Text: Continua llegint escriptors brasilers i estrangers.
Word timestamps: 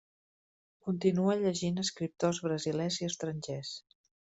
Continua 0.87 1.35
llegint 1.41 1.77
escriptors 1.83 2.41
brasilers 2.49 3.01
i 3.05 3.09
estrangers. 3.13 3.79